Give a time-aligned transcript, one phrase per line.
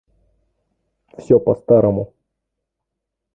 [1.19, 2.13] Всё по старому?